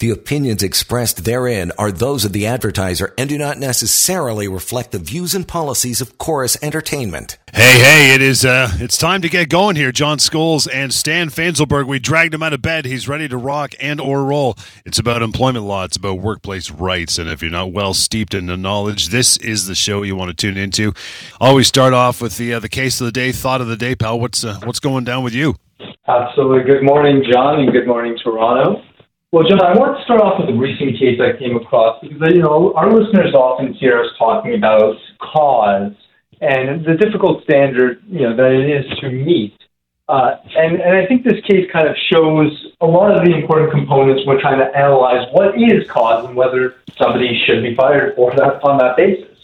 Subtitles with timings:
[0.00, 4.98] The opinions expressed therein are those of the advertiser and do not necessarily reflect the
[4.98, 7.36] views and policies of Chorus Entertainment.
[7.52, 9.92] Hey, hey, it is uh it's time to get going here.
[9.92, 11.86] John Scholes and Stan Fainzilberg.
[11.86, 12.86] We dragged him out of bed.
[12.86, 14.56] He's ready to rock and or roll.
[14.86, 18.46] It's about employment law, it's about workplace rights, and if you're not well steeped in
[18.46, 20.94] the knowledge, this is the show you want to tune into.
[21.42, 23.94] Always start off with the uh, the case of the day, thought of the day,
[23.94, 24.18] pal.
[24.18, 25.56] What's uh, what's going down with you?
[26.08, 26.62] Absolutely.
[26.64, 28.82] Good morning, John, and good morning, Toronto.
[29.32, 32.18] Well, John, I want to start off with a recent case I came across because,
[32.34, 35.92] you know, our listeners often hear us talking about cause
[36.40, 39.54] and the difficult standard, you know, that it is to meet.
[40.08, 43.70] Uh, and, and I think this case kind of shows a lot of the important
[43.70, 48.34] components when trying to analyze what is cause and whether somebody should be fired for
[48.34, 49.38] that on that basis.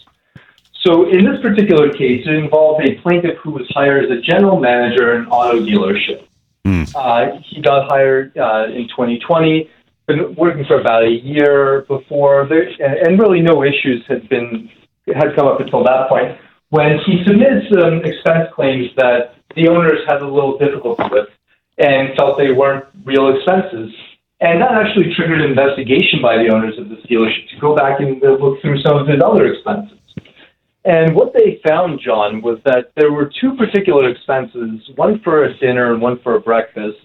[0.85, 4.59] So in this particular case, it involved a plaintiff who was hired as a general
[4.59, 6.27] manager in an auto dealership.
[6.65, 6.93] Mm.
[6.93, 9.69] Uh, he got hired uh, in 2020
[10.07, 14.69] been working for about a year before, there, and really no issues had been
[15.15, 16.37] had come up until that point.
[16.69, 21.27] When he submitted some expense claims that the owners had a little difficulty with,
[21.77, 23.93] and felt they weren't real expenses,
[24.39, 27.99] and that actually triggered an investigation by the owners of this dealership to go back
[27.99, 29.97] and look through some of his other expenses.
[30.85, 35.57] And what they found, John, was that there were two particular expenses, one for a
[35.57, 36.97] dinner and one for a breakfast,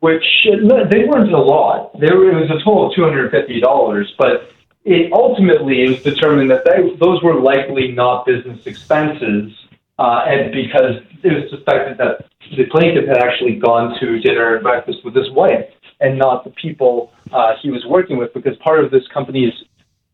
[0.00, 1.98] which they weren't a lot.
[1.98, 4.50] There it was a total of two hundred fifty dollars, but
[4.84, 9.52] it ultimately it was determined that they, those were likely not business expenses,
[9.98, 14.62] uh, and because it was suspected that the plaintiff had actually gone to dinner and
[14.62, 15.66] breakfast with his wife
[16.00, 19.52] and not the people uh, he was working with, because part of this company's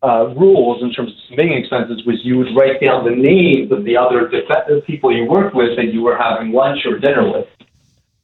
[0.01, 3.83] uh, rules in terms of submitting expenses was you would write down the names of
[3.83, 7.47] the other def- people you worked with that you were having lunch or dinner with.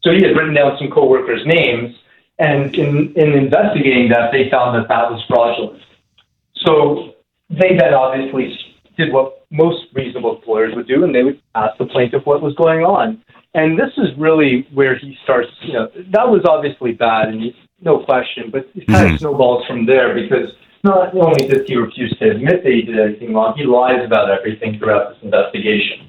[0.02, 1.96] So he had written down some coworkers' names,
[2.38, 5.82] and in, in investigating that, they found that that was fraudulent.
[6.66, 7.16] So
[7.50, 8.58] they then obviously
[8.98, 12.56] did what most reasonable employers would do, and they would ask the plaintiff what was
[12.56, 13.22] going on.
[13.54, 15.50] And this is really where he starts.
[15.62, 18.52] You know, that was obviously bad, and no question.
[18.52, 19.14] But it kind mm-hmm.
[19.16, 20.52] of snowballs from there because
[20.84, 24.30] not only did he refuse to admit that he did anything wrong, he lies about
[24.30, 26.08] everything throughout this investigation.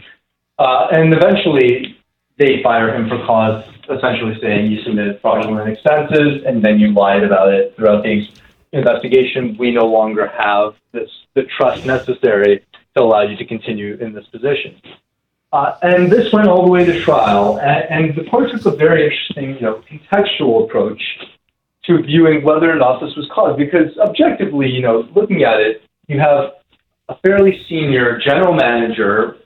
[0.58, 1.96] Uh, and eventually,
[2.40, 7.22] they fire him for cause essentially saying you submitted fraudulent expenses and then you lied
[7.22, 8.26] about it throughout the
[8.72, 9.56] investigation.
[9.58, 12.64] We no longer have this the trust necessary
[12.96, 14.80] to allow you to continue in this position.
[15.52, 18.76] Uh, and this went all the way to trial, and, and the court took a
[18.76, 21.02] very interesting, you know, contextual approach
[21.84, 23.58] to viewing whether or not this was caused.
[23.58, 26.52] Because objectively, you know, looking at it, you have
[27.08, 29.39] a fairly senior general manager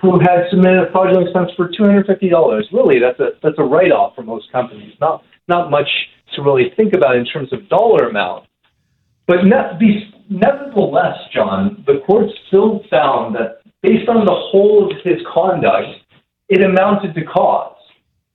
[0.00, 2.68] who had submitted a fraudulent expense for two hundred fifty dollars.
[2.72, 4.94] Really, that's a that's a write off for most companies.
[5.00, 5.88] Not not much
[6.34, 8.46] to really think about in terms of dollar amount.
[9.26, 15.20] But ne- nevertheless, John, the court still found that based on the whole of his
[15.32, 15.88] conduct,
[16.48, 17.76] it amounted to cause.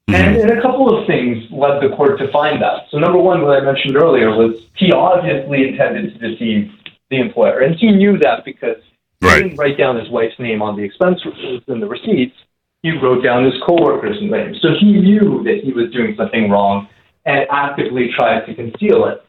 [0.10, 0.16] Mm-hmm.
[0.16, 2.88] And, and a couple of things led the court to find that.
[2.92, 6.72] So, number one, what I mentioned earlier was he obviously intended to deceive
[7.10, 8.78] the employer, and he knew that because
[9.24, 9.44] Right.
[9.44, 11.22] Didn't write down his wife's name on the expense
[11.68, 12.36] in the receipts.
[12.82, 14.56] He wrote down his coworker's name.
[14.62, 16.90] So he knew that he was doing something wrong
[17.26, 19.26] and actively tried to conceal it.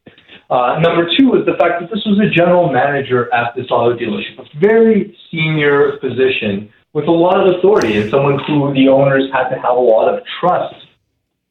[0.51, 3.97] Uh, number two was the fact that this was a general manager at this auto
[3.97, 9.31] dealership, a very senior position with a lot of authority and someone who the owners
[9.33, 10.75] had to have a lot of trust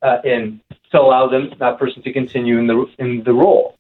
[0.01, 0.59] uh, in
[0.91, 3.77] to allow them that person to continue in the in the role.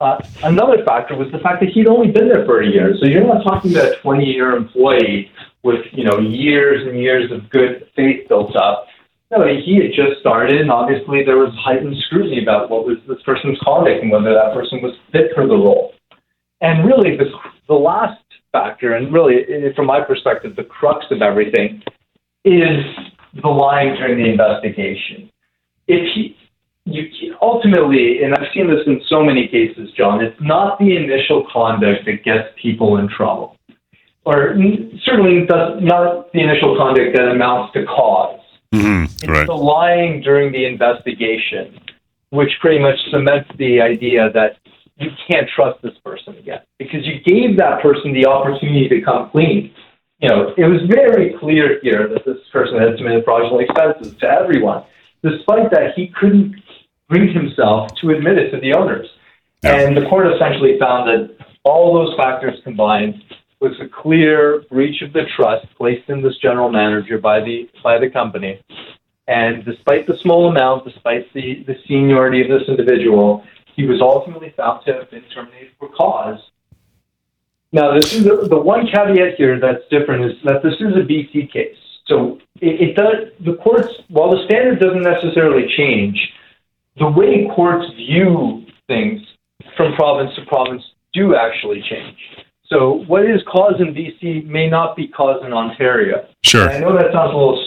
[0.00, 2.94] Uh, another factor was the fact that he'd only been there for a year.
[3.00, 5.30] So you're not talking about a 20 year employee
[5.62, 8.86] with, you know, years and years of good faith built up.
[9.30, 13.22] No, he had just started, and obviously there was heightened scrutiny about what was this
[13.24, 15.92] person's conduct and whether that person was fit for the role.
[16.60, 17.30] And really, the,
[17.66, 18.20] the last
[18.52, 19.44] factor, and really,
[19.74, 21.82] from my perspective, the crux of everything,
[22.44, 22.84] is
[23.42, 25.30] the lying during the investigation.
[25.88, 26.36] If he,
[26.86, 31.46] you ultimately, and I've seen this in so many cases, John, it's not the initial
[31.52, 33.56] conduct that gets people in trouble,
[34.24, 34.56] or
[35.04, 38.40] certainly does not the initial conduct that amounts to cause.
[38.74, 39.46] Mm-hmm, it's right.
[39.46, 41.80] the lying during the investigation,
[42.30, 44.58] which pretty much cements the idea that
[44.96, 49.30] you can't trust this person again because you gave that person the opportunity to come
[49.30, 49.72] clean.
[50.20, 54.26] You know, it was very clear here that this person had submitted fraudulent expenses to
[54.26, 54.84] everyone.
[55.22, 56.54] Despite that, he couldn't
[57.08, 59.08] bring himself to admit it to the owners.
[59.62, 63.22] And the court essentially found that all those factors combined
[63.60, 67.98] was a clear breach of the trust placed in this general manager by the by
[67.98, 68.62] the company.
[69.26, 73.42] And despite the small amount, despite the, the seniority of this individual,
[73.74, 76.38] he was ultimately found to have been terminated for cause.
[77.72, 81.00] Now, this is the, the one caveat here that's different is that this is a
[81.00, 81.76] BC case.
[82.06, 86.16] So it, it does the courts while the standard doesn't necessarily change,
[86.96, 89.20] the way courts view things
[89.76, 90.82] from province to province
[91.12, 92.16] do actually change.
[92.66, 96.26] So what is cause in BC may not be cause in Ontario.
[96.42, 96.68] Sure.
[96.68, 97.62] And I know that sounds a little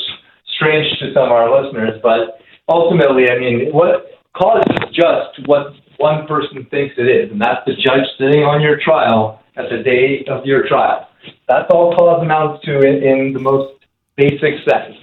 [0.56, 5.74] strange to some of our listeners, but ultimately, I mean, what cause is just what
[5.98, 9.84] one person thinks it is, and that's the judge sitting on your trial at the
[9.84, 11.08] day of your trial.
[11.48, 13.86] That's all cause amounts to in, in the most
[14.16, 14.96] basic sense.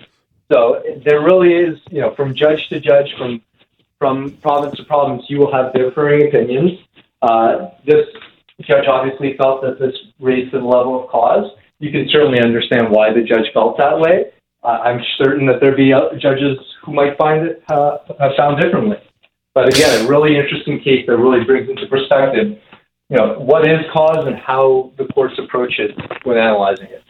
[0.53, 3.43] So there really is, you know, from judge to judge, from
[4.04, 6.72] from province to province, you will have differing opinions.
[7.22, 8.04] Uh, this
[8.60, 11.50] judge obviously felt that this raised the level of cause.
[11.78, 14.26] You can certainly understand why the judge felt that way.
[14.62, 17.96] Uh, I'm certain that there'd be judges who might find it uh,
[18.36, 18.98] found differently.
[19.54, 22.58] But again, a really interesting case that really brings into perspective,
[23.08, 25.92] you know, what is cause and how the courts approach it
[26.24, 27.02] when analyzing it.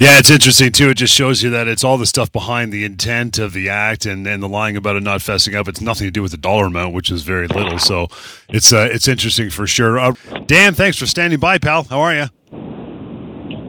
[0.00, 0.88] Yeah, it's interesting too.
[0.88, 4.06] It just shows you that it's all the stuff behind the intent of the act
[4.06, 5.68] and, and the lying about it not fessing up.
[5.68, 7.78] It's nothing to do with the dollar amount, which is very little.
[7.78, 8.08] So
[8.48, 9.98] it's uh, it's interesting for sure.
[9.98, 10.12] Uh,
[10.46, 11.82] Dan, thanks for standing by, pal.
[11.84, 12.24] How are you?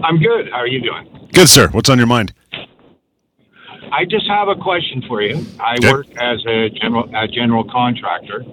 [0.04, 0.50] I'm good.
[0.52, 1.28] How are you doing?
[1.34, 1.68] Good, sir.
[1.68, 2.34] What's on your mind?
[3.92, 5.46] I just have a question for you.
[5.60, 5.92] I Okay.
[5.92, 8.46] work as a general a general contractor,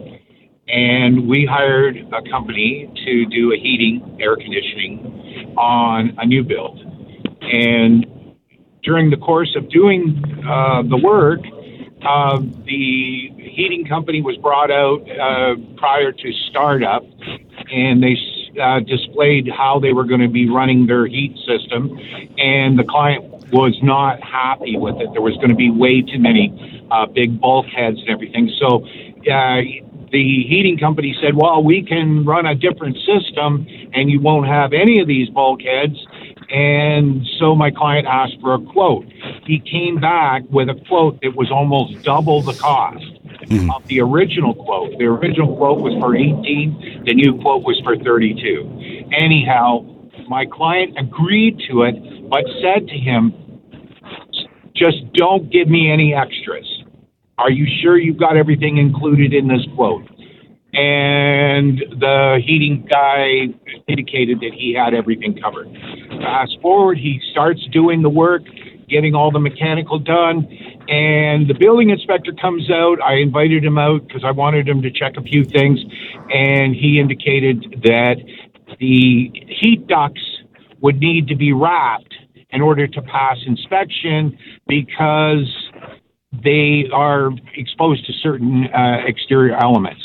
[0.66, 6.84] and we hired a company to do a heating, air conditioning on a new build.
[7.40, 8.36] And
[8.82, 11.40] during the course of doing uh, the work,
[12.02, 17.02] uh, the heating company was brought out uh, prior to startup,
[17.72, 18.16] and they
[18.60, 21.98] uh, displayed how they were going to be running their heat system,
[22.38, 25.08] and the client was not happy with it.
[25.12, 28.50] There was going to be way too many uh, big bulkheads and everything.
[28.60, 28.86] So
[30.10, 34.72] the heating company said, "Well, we can run a different system, and you won't have
[34.72, 35.98] any of these bulkheads."
[36.50, 39.04] And so my client asked for a quote.
[39.44, 43.04] He came back with a quote that was almost double the cost
[43.44, 43.70] mm-hmm.
[43.70, 44.96] of the original quote.
[44.98, 49.08] The original quote was for 18, the new quote was for 32.
[49.12, 49.84] Anyhow,
[50.28, 53.32] my client agreed to it, but said to him,
[54.74, 56.66] just don't give me any extras.
[57.36, 60.02] Are you sure you've got everything included in this quote?
[60.72, 63.46] And the heating guy
[63.88, 65.68] indicated that he had everything covered.
[66.20, 68.42] Fast forward, he starts doing the work,
[68.88, 70.46] getting all the mechanical done,
[70.88, 73.00] and the building inspector comes out.
[73.02, 75.80] I invited him out because I wanted him to check a few things,
[76.30, 78.16] and he indicated that
[78.78, 79.30] the
[79.60, 80.22] heat ducts
[80.80, 82.14] would need to be wrapped
[82.50, 85.46] in order to pass inspection because
[86.44, 90.00] they are exposed to certain uh, exterior elements.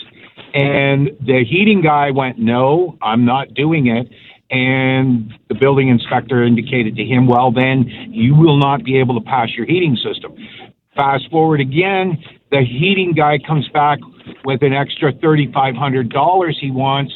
[0.54, 4.08] And the heating guy went, No, I'm not doing it.
[4.52, 9.26] And the building inspector indicated to him, Well, then you will not be able to
[9.26, 10.36] pass your heating system.
[10.96, 13.98] Fast forward again, the heating guy comes back
[14.46, 17.14] with an extra $3,500 he wants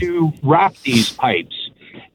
[0.00, 1.54] to wrap these pipes.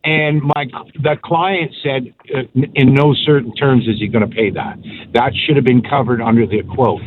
[0.04, 2.44] And my the client said, uh,
[2.75, 4.77] in no certain terms is he going to pay that.
[5.13, 7.02] That should have been covered under the quote.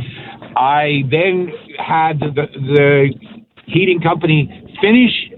[0.57, 3.14] I then had the, the
[3.66, 4.49] heating company
[4.81, 5.31] finish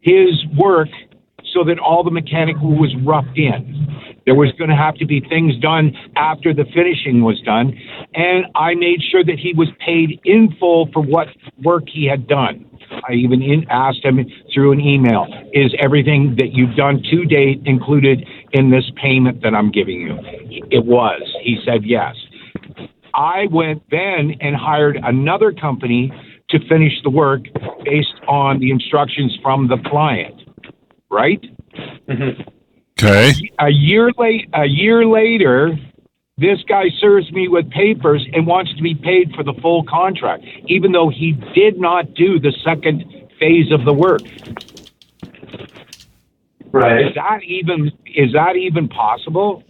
[0.00, 0.88] his work
[1.52, 3.82] so that all the mechanical was roughed in.
[4.24, 7.76] There was going to have to be things done after the finishing was done,
[8.14, 11.28] and I made sure that he was paid in full for what
[11.62, 12.66] work he had done.
[13.08, 14.18] I even in, asked him
[14.52, 19.54] through an email, is everything that you've done to date included in this payment that
[19.54, 20.18] I'm giving you?
[20.70, 21.22] It was.
[21.42, 22.14] He said yes.
[23.14, 26.12] I went then and hired another company
[26.52, 27.42] to finish the work
[27.84, 30.40] based on the instructions from the client,
[31.10, 31.42] right?
[32.08, 32.42] Mm-hmm.
[33.02, 33.32] Okay.
[33.58, 35.76] A year late, a year later,
[36.38, 40.44] this guy serves me with papers and wants to be paid for the full contract,
[40.66, 43.04] even though he did not do the second
[43.40, 44.22] phase of the work.
[46.70, 47.06] Right.
[47.06, 49.62] Is that even is that even possible?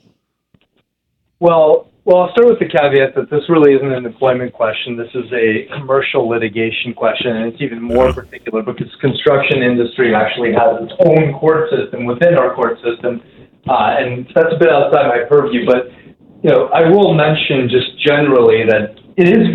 [1.41, 4.97] Well, well, I'll start with the caveat that this really isn't an employment question.
[4.97, 10.50] This is a commercial litigation question, and it's even more particular because construction industry actually
[10.50, 13.23] has its own court system within our court system,
[13.71, 15.64] uh, and that's a bit outside my purview.
[15.64, 15.94] But
[16.42, 19.47] you know, I will mention just generally that it is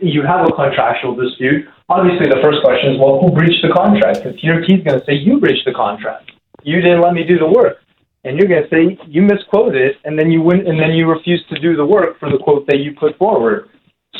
[0.00, 1.68] you have a contractual dispute.
[1.90, 4.24] Obviously, the first question is, well, who breached the contract?
[4.24, 6.32] Because here he's going to say you breached the contract.
[6.64, 7.81] You didn't let me do the work.
[8.24, 11.08] And you're going to say you misquoted it, and then you win, and then you
[11.08, 13.68] refuse to do the work for the quote that you put forward.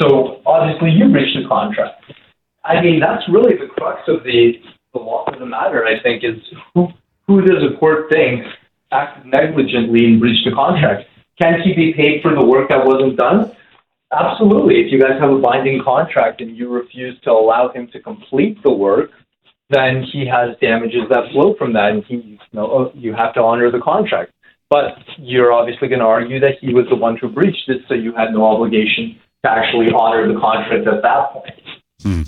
[0.00, 2.02] So obviously you breached the contract.
[2.64, 4.54] I mean, that's really the crux of the
[4.92, 5.86] the law of the matter.
[5.86, 6.40] I think is
[6.74, 6.88] who
[7.26, 8.44] who does a court think
[8.90, 11.08] acted negligently and breached the contract?
[11.40, 13.52] Can he be paid for the work that wasn't done?
[14.12, 14.80] Absolutely.
[14.80, 18.62] If you guys have a binding contract and you refuse to allow him to complete
[18.62, 19.10] the work,
[19.72, 23.34] then he has damages that flow from that, and he, you know, oh, you have
[23.34, 24.32] to honor the contract.
[24.68, 27.94] But you're obviously going to argue that he was the one who breached it, so
[27.94, 31.60] you had no obligation to actually honor the contract at that point.
[32.02, 32.22] Hmm.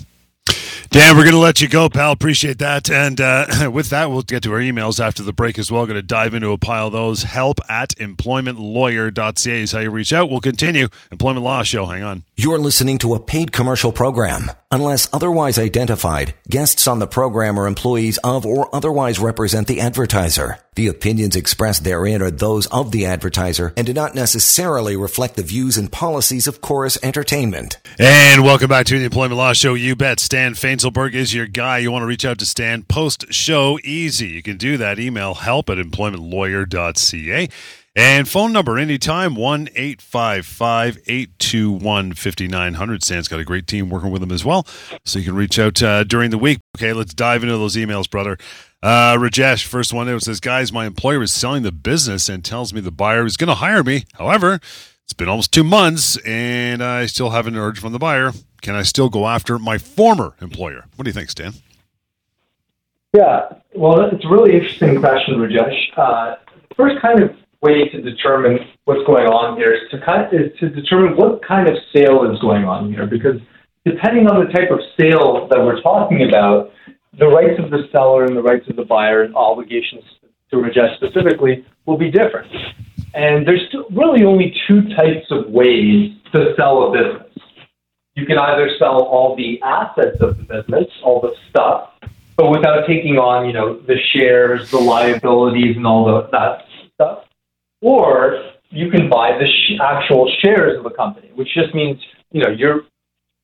[0.95, 2.13] Dan, we're going to let you go, pal.
[2.13, 2.89] Appreciate that.
[2.89, 5.85] And uh, with that, we'll get to our emails after the break as well.
[5.85, 7.23] Going to dive into a pile of those.
[7.23, 10.29] Help at employmentlawyer.ca is how you reach out.
[10.29, 10.87] We'll continue.
[11.11, 11.87] Employment Law Show.
[11.87, 12.23] Hang on.
[12.37, 14.51] You're listening to a paid commercial program.
[14.75, 20.59] Unless otherwise identified, guests on the program are employees of or otherwise represent the advertiser.
[20.75, 25.43] The opinions expressed therein are those of the advertiser and do not necessarily reflect the
[25.43, 27.77] views and policies of Chorus Entertainment.
[27.97, 29.75] And welcome back to the Employment Law Show.
[29.75, 30.19] You bet.
[30.19, 31.77] Stan Fainzilberg is your guy.
[31.77, 34.27] You want to reach out to Stan post show easy.
[34.27, 34.99] You can do that.
[34.99, 37.49] Email help at employmentlawyer.ca.
[37.97, 43.03] And phone number anytime, 1 855 821 5900.
[43.03, 44.67] Stan's got a great team working with him as well.
[45.05, 46.59] So you can reach out uh, during the week.
[46.77, 48.37] Okay, let's dive into those emails, brother.
[48.83, 52.73] Uh, Rajesh, first one it says, Guys, my employer is selling the business and tells
[52.73, 54.03] me the buyer is going to hire me.
[54.15, 54.59] However,
[55.03, 58.33] it's been almost two months and I still haven't heard from the buyer.
[58.61, 60.85] Can I still go after my former employer?
[60.97, 61.53] What do you think, Stan?
[63.13, 65.97] Yeah, well, it's a really interesting question, Rajesh.
[65.97, 66.35] Uh,
[66.75, 67.35] first kind of
[67.65, 71.43] way to determine what's going on here is to kind of, is to determine what
[71.43, 73.41] kind of sale is going on here, because
[73.83, 76.71] depending on the type of sale that we're talking about,
[77.17, 80.03] the rights of the seller and the rights of the buyer and obligations
[80.51, 82.51] to Rajesh specifically will be different.
[83.13, 87.31] And there's really only two types of ways to sell a business.
[88.15, 91.91] You can either sell all the assets of the business, all the stuff,
[92.37, 97.24] but without taking on, you know, the shares, the liabilities, and all the, that stuff
[97.85, 102.01] or you can buy the sh- actual shares of a company, which just means
[102.31, 102.81] you know you're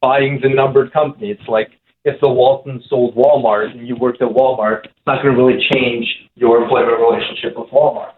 [0.01, 1.29] buying the numbered company.
[1.29, 1.69] It's like
[2.03, 5.63] if the Walton sold Walmart and you worked at Walmart, it's not going to really
[5.71, 8.13] change your employment relationship with Walmart.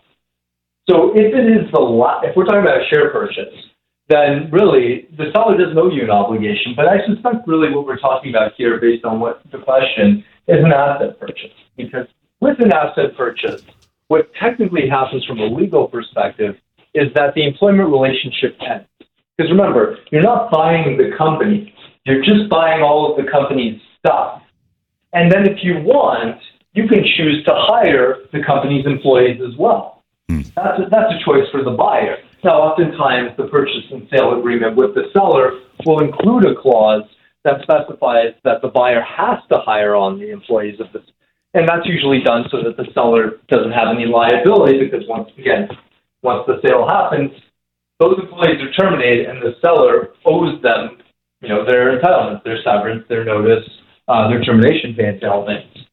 [0.89, 3.53] So if it is the la- if we're talking about a share purchase,
[4.07, 6.73] then really the seller doesn't owe you an obligation.
[6.73, 10.63] But I suspect really what we're talking about here, based on what the question, is
[10.63, 11.51] an asset purchase.
[11.75, 12.07] Because
[12.39, 13.63] with an asset purchase,
[14.13, 16.53] what technically happens from a legal perspective
[16.93, 18.87] is that the employment relationship ends.
[19.35, 21.73] Because remember, you're not buying the company,
[22.05, 24.43] you're just buying all of the company's stuff.
[25.13, 26.39] And then if you want,
[26.73, 30.03] you can choose to hire the company's employees as well.
[30.29, 30.45] Mm.
[30.53, 32.17] That's, a, that's a choice for the buyer.
[32.43, 37.05] Now, oftentimes, the purchase and sale agreement with the seller will include a clause
[37.45, 41.01] that specifies that the buyer has to hire on the employees of the
[41.53, 45.69] and that's usually done so that the seller doesn't have any liability because once again,
[46.23, 47.31] once the sale happens,
[47.99, 50.97] those employees are terminated and the seller owes them,
[51.41, 53.63] you know, their entitlements, their severance, their notice,
[54.07, 55.87] uh, their termination pay, and.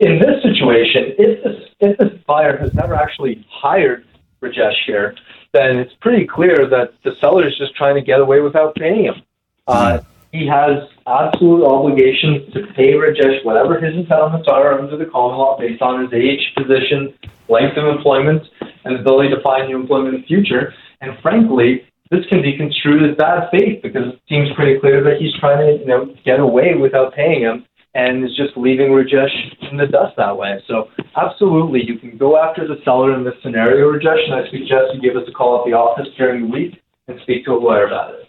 [0.00, 4.06] In this situation, if this, if this buyer has never actually hired
[4.42, 5.14] Rajesh here,
[5.52, 9.04] then it's pretty clear that the seller is just trying to get away without paying
[9.04, 9.22] him.
[9.66, 10.00] Uh,
[10.34, 15.56] he has absolute obligations to pay Rajesh whatever his entitlements are under the common law
[15.56, 17.14] based on his age, position,
[17.48, 18.42] length of employment,
[18.84, 20.74] and ability to find new employment in the future.
[21.00, 25.18] And frankly, this can be construed as bad faith because it seems pretty clear that
[25.20, 27.64] he's trying to, you know, get away without paying him
[27.94, 30.60] and is just leaving Rajesh in the dust that way.
[30.66, 34.94] So absolutely, you can go after the seller in this scenario, Rajesh, and I suggest
[34.94, 37.54] you give us a call at the office during the week and speak to a
[37.54, 38.28] lawyer about it.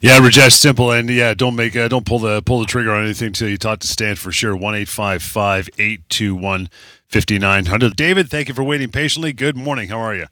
[0.00, 3.04] Yeah, Rajesh, simple, and yeah, don't make uh, don't pull the pull the trigger on
[3.04, 4.54] anything until you talk to Stan for sure.
[4.54, 6.70] One eight five five eight two one
[7.08, 7.96] fifty nine hundred.
[7.96, 9.32] David, thank you for waiting patiently.
[9.32, 9.88] Good morning.
[9.88, 10.26] How are you?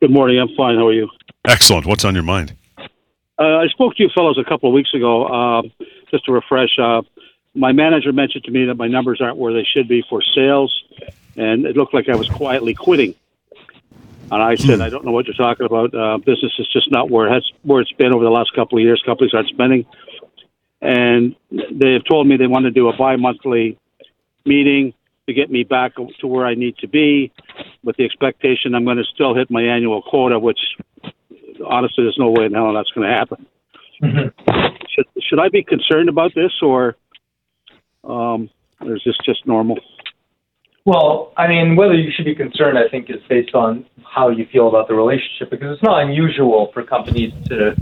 [0.00, 0.38] Good morning.
[0.38, 0.76] I'm fine.
[0.76, 1.10] How are you?
[1.46, 1.84] Excellent.
[1.84, 2.56] What's on your mind?
[3.38, 5.26] Uh, I spoke to you fellows a couple of weeks ago.
[5.26, 5.62] Uh,
[6.10, 7.02] just to refresh, uh,
[7.54, 10.84] my manager mentioned to me that my numbers aren't where they should be for sales,
[11.36, 13.14] and it looked like I was quietly quitting.
[14.34, 14.82] And I said, hmm.
[14.82, 15.94] I don't know what you're talking about.
[15.94, 18.78] Uh, business is just not where it has, where it's been over the last couple
[18.78, 19.00] of years.
[19.06, 19.86] Companies aren't spending,
[20.82, 23.78] and they have told me they want to do a bi-monthly
[24.44, 24.92] meeting
[25.28, 27.30] to get me back to where I need to be,
[27.84, 30.36] with the expectation I'm going to still hit my annual quota.
[30.40, 30.58] Which,
[31.64, 33.46] honestly, there's no way in hell that's going to happen.
[34.02, 34.76] Mm-hmm.
[34.90, 36.96] Should should I be concerned about this, or
[38.02, 38.50] um,
[38.80, 39.78] or is this just normal?
[40.86, 44.46] Well, I mean, whether you should be concerned, I think, is based on how you
[44.52, 47.74] feel about the relationship because it's not unusual for companies to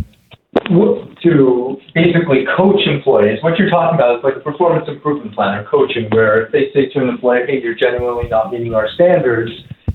[1.23, 3.43] to basically coach employees.
[3.43, 6.71] What you're talking about is like a performance improvement plan or coaching, where if they
[6.73, 9.51] say to an employee, "Hey, you're genuinely not meeting our standards,"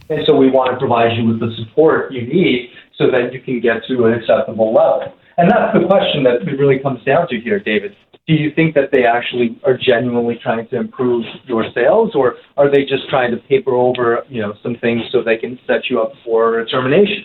[0.10, 3.40] and so we want to provide you with the support you need so that you
[3.40, 5.14] can get to an acceptable level.
[5.38, 7.96] And that's the question that it really comes down to here, David
[8.28, 12.70] do you think that they actually are genuinely trying to improve your sales, or are
[12.70, 16.02] they just trying to paper over, you know, some things so they can set you
[16.02, 17.24] up for termination?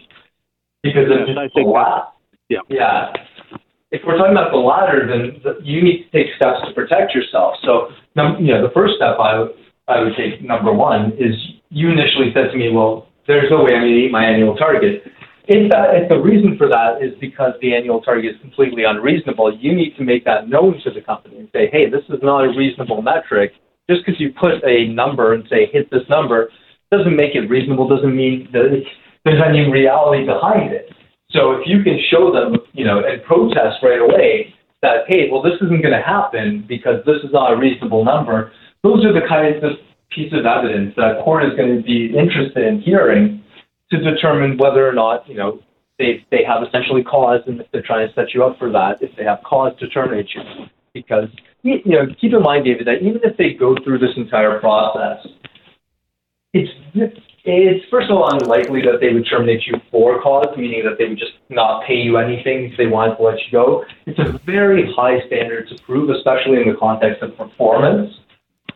[0.83, 2.13] Because yes, I think that,
[2.49, 3.13] yeah, yeah.
[3.91, 7.15] If we're talking about the latter, then the, you need to take steps to protect
[7.15, 7.57] yourself.
[7.63, 7.89] So,
[8.39, 9.51] you know, the first step I would
[9.89, 11.35] I would take number one is
[11.71, 14.57] you initially said to me, well, there's no way I'm going to meet my annual
[14.57, 15.03] target.
[15.49, 19.57] If, that, if the reason for that is because the annual target is completely unreasonable,
[19.59, 22.45] you need to make that known to the company and say, hey, this is not
[22.45, 23.53] a reasonable metric.
[23.91, 26.49] Just because you put a number and say, hit this number,
[26.93, 28.71] doesn't make it reasonable, doesn't mean that
[29.25, 30.91] there's any reality behind it.
[31.31, 35.43] So if you can show them, you know, and protest right away that, hey, well,
[35.43, 39.27] this isn't going to happen because this is not a reasonable number, those are the
[39.27, 39.73] kinds of
[40.11, 43.42] piece of evidence that court is going to be interested in hearing
[43.93, 45.61] to determine whether or not you know
[45.99, 48.97] they they have essentially cause, and if they're trying to set you up for that,
[49.01, 50.43] if they have cause to terminate you,
[50.95, 51.29] because
[51.63, 55.27] you know keep in mind, David, that even if they go through this entire process,
[56.53, 56.71] it's
[57.45, 61.09] it's first of all unlikely that they would terminate you for cause, meaning that they
[61.09, 63.85] would just not pay you anything if they wanted to let you go.
[64.07, 68.15] It's a very high standard to prove, especially in the context of performance,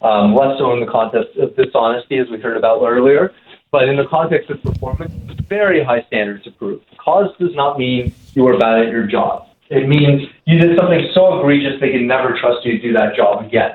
[0.03, 3.33] um, less so in the context of dishonesty, as we heard about earlier.
[3.71, 5.13] But in the context of performance,
[5.49, 6.83] very high standards to prove.
[6.99, 9.49] Cause does not mean you are bad at your job.
[9.71, 13.17] It means you did something so egregious they can never trust you to do that
[13.17, 13.73] job again.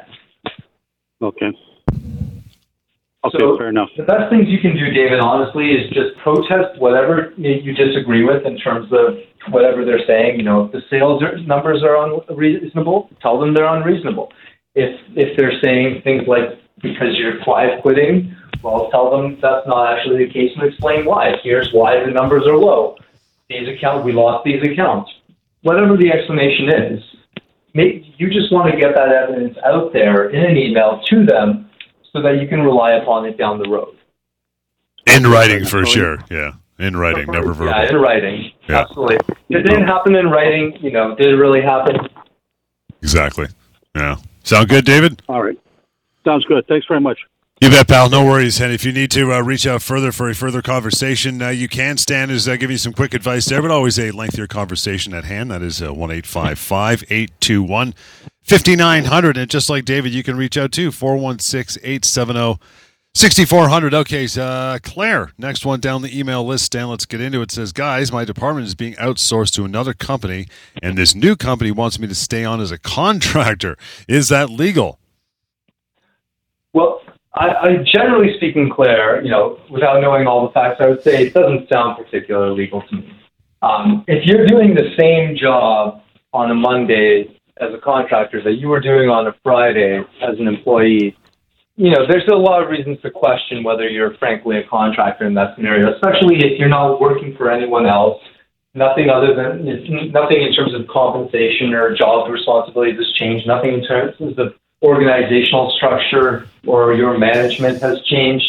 [1.22, 1.52] Okay.
[3.24, 3.90] Okay, so fair enough.
[3.96, 8.46] The best things you can do, David, honestly, is just protest whatever you disagree with
[8.48, 9.20] in terms of
[9.50, 10.38] whatever they're saying.
[10.38, 11.98] You know, if the sales numbers are
[12.30, 14.32] unreasonable, tell them they're unreasonable.
[14.74, 19.94] If if they're saying things like because you're quiet quitting well, tell them that's not
[19.94, 21.36] actually the case and explain why.
[21.44, 22.98] Here's why the numbers are low.
[23.50, 25.12] These accounts, we lost these accounts.
[25.64, 27.04] Whatever the explanation is,
[27.74, 31.70] make, you just want to get that evidence out there in an email to them
[32.14, 33.96] so that you can rely upon it down the road.
[35.08, 36.20] In writing, for sure.
[36.30, 36.54] Yeah.
[36.80, 37.72] In writing, never verbal.
[37.72, 38.52] Yeah, in writing.
[38.68, 38.80] Yeah.
[38.80, 39.18] Absolutely.
[39.50, 41.98] If it didn't happen in writing, you know, did it really happen?
[43.02, 43.48] Exactly.
[43.96, 44.18] Yeah.
[44.44, 45.22] Sound good, David?
[45.28, 45.60] All right.
[46.26, 46.66] Sounds good.
[46.68, 47.20] Thanks very much.
[47.62, 48.10] You bet, pal.
[48.10, 48.60] No worries.
[48.60, 51.68] And if you need to uh, reach out further for a further conversation, uh, you
[51.68, 51.96] can.
[51.98, 55.26] Stan is uh, giving you some quick advice there, but always a lengthier conversation at
[55.26, 55.52] hand.
[55.52, 57.94] That is uh, 1 821
[58.42, 59.38] 5900.
[59.38, 62.60] And just like David, you can reach out to 416 870
[63.14, 63.94] 6400.
[63.94, 66.66] Okay, uh, Claire, next one down the email list.
[66.66, 67.52] Stan, let's get into it.
[67.52, 70.48] Says, guys, my department is being outsourced to another company,
[70.82, 73.78] and this new company wants me to stay on as a contractor.
[74.08, 74.98] Is that legal?
[76.74, 77.01] Well,
[77.34, 81.28] I, I generally speaking, Claire, you know, without knowing all the facts, I would say
[81.28, 83.14] it doesn't sound particularly legal to me.
[83.62, 86.02] Um, if you're doing the same job
[86.34, 90.48] on a Monday as a contractor that you were doing on a Friday as an
[90.48, 91.16] employee,
[91.78, 95.34] you know, there's a lot of reasons to question whether you're frankly a contractor in
[95.36, 98.22] that scenario, especially if you're not working for anyone else.
[98.74, 99.66] Nothing other than
[100.12, 103.46] nothing in terms of compensation or job responsibilities has changed.
[103.46, 108.46] Nothing in terms of organizational structure or your management has changed.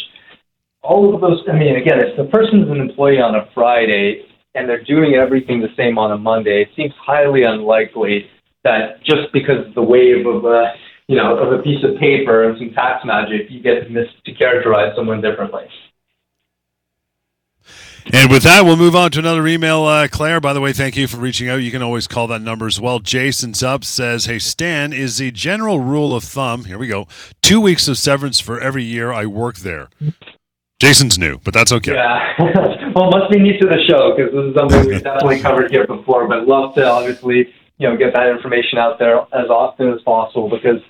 [0.82, 4.68] All of those, I mean, again, if the person's an employee on a Friday and
[4.68, 8.28] they're doing everything the same on a Monday, it seems highly unlikely
[8.64, 10.74] that just because of the wave of a,
[11.06, 14.34] you know, of a piece of paper and some tax magic, you get to, to
[14.34, 15.64] characterize someone differently.
[18.10, 19.84] And with that, we'll move on to another email.
[19.84, 21.56] Uh, Claire, by the way, thank you for reaching out.
[21.56, 22.98] You can always call that number as well.
[22.98, 27.06] Jason's up says, Hey, Stan, is the general rule of thumb, here we go,
[27.42, 29.88] two weeks of severance for every year I work there.
[30.80, 31.94] Jason's new, but that's okay.
[31.94, 32.32] Yeah.
[32.94, 35.86] well, must be new to the show because this is something we've definitely covered here
[35.86, 40.00] before, but love to obviously, you know, get that information out there as often as
[40.02, 40.82] possible because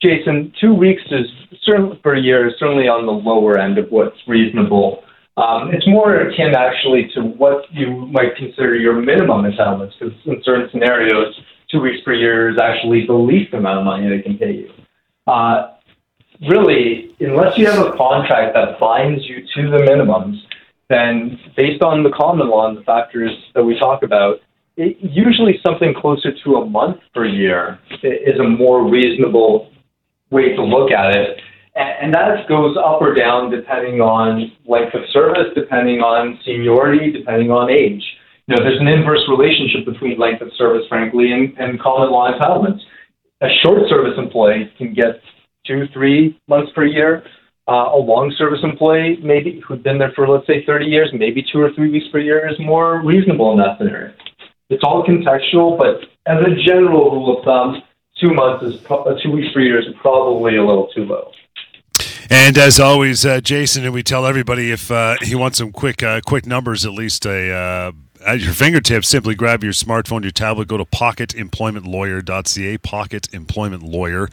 [0.00, 1.26] Jason, two weeks is
[1.64, 5.02] certainly per year is certainly on the lower end of what's reasonable
[5.36, 10.42] um, it's more akin actually to what you might consider your minimum entitlements, because in
[10.44, 11.34] certain scenarios,
[11.70, 14.70] two weeks per year is actually the least amount of money they can pay you.
[15.26, 15.74] Uh,
[16.48, 20.38] really, unless you have a contract that binds you to the minimums,
[20.90, 24.40] then based on the common law and the factors that we talk about,
[24.76, 29.70] it, usually something closer to a month per year is a more reasonable
[30.30, 31.40] way to look at it
[31.74, 37.50] And, that goes up or down depending on length of service, depending on seniority, depending
[37.50, 38.04] on age.
[38.46, 42.30] You know, there's an inverse relationship between length of service, frankly, and, and common law
[42.30, 42.80] entitlements.
[43.40, 45.22] A short service employee can get
[45.66, 47.24] two, three months per year.
[47.68, 51.42] Uh, a long service employee, maybe who's been there for let's say 30 years, maybe
[51.52, 54.12] two or three weeks per year is more reasonable in that scenario.
[54.68, 57.82] It's all contextual, but as a general rule of thumb,
[58.20, 61.30] two months is pro- uh, two weeks per year is probably a little too low.
[62.32, 66.02] And as always, uh, Jason, and we tell everybody if uh, he wants some quick,
[66.02, 67.92] uh, quick numbers, at least a uh,
[68.24, 74.32] at your fingertips, simply grab your smartphone, your tablet, go to pocketemploymentlawyer.ca, pocketemploymentlawyer.ca,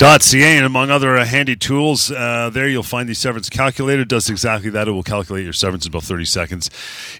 [0.00, 4.02] and among other uh, handy tools, uh, there you'll find the severance calculator.
[4.02, 4.86] It does exactly that.
[4.86, 6.70] It will calculate your severance in about 30 seconds.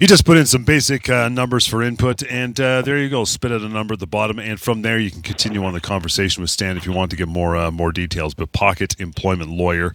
[0.00, 3.24] You just put in some basic uh, numbers for input, and uh, there you go.
[3.24, 5.80] Spit out a number at the bottom, and from there you can continue on the
[5.80, 8.34] conversation with Stan if you want to get more uh, more details.
[8.34, 9.92] But Pocket Employment Lawyer.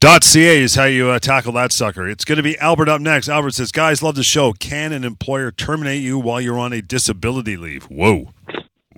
[0.00, 2.08] .ca is how you uh, tackle that sucker.
[2.08, 3.28] It's going to be Albert up next.
[3.28, 4.52] Albert says, "Guys, love the show.
[4.52, 8.32] Can an employer terminate you while you're on a disability leave?" Whoa,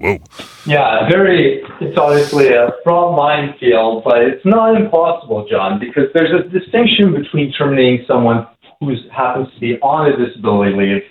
[0.01, 0.19] whoa.
[0.67, 1.63] Yeah, very.
[1.81, 7.53] It's obviously a fraught minefield, but it's not impossible, John, because there's a distinction between
[7.53, 8.47] terminating someone
[8.81, 11.03] who happens to be on a disability leave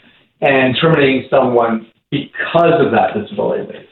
[0.41, 3.87] and terminating someone because of that disability leave.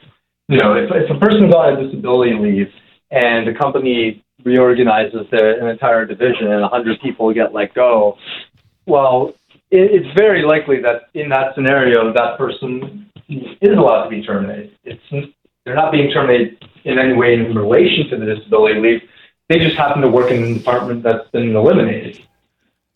[0.50, 2.68] You know, if, if a person's on a disability leave
[3.12, 8.18] and the company reorganizes their an entire division and 100 people get let go,
[8.86, 9.34] well,
[9.72, 14.78] it, it's very likely that in that scenario, that person is allowed to be terminated.
[14.84, 15.02] It's
[15.66, 19.02] they're not being terminated in any way in relation to the disability leave.
[19.50, 22.22] They just happen to work in a department that's been eliminated.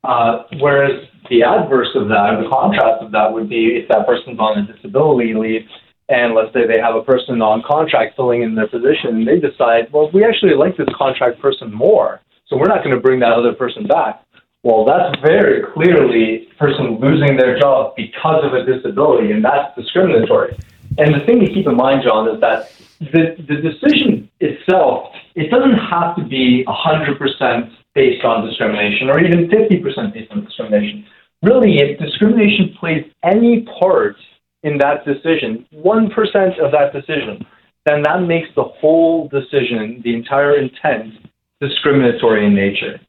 [0.04, 4.06] Uh, whereas the adverse of that, or the contrast of that, would be if that
[4.06, 5.68] person's on a disability leave
[6.12, 9.40] and let's say they have a person on contract filling in their position, and they
[9.40, 13.22] decide, well, we actually like this contract person more, so we're not going to bring
[13.22, 14.22] that other person back.
[14.64, 19.76] Well, that's very clearly a person losing their job because of a disability, and that's
[19.76, 20.56] discriminatory.
[21.00, 25.50] And the thing to keep in mind, John, is that the, the decision itself, it
[25.50, 31.06] doesn't have to be 100% based on discrimination or even 50% based on discrimination.
[31.42, 34.16] Really, if discrimination plays any part
[34.62, 37.44] in that decision, 1% of that decision,
[37.88, 41.16] then that makes the whole decision, the entire intent,
[41.60, 43.00] discriminatory in nature.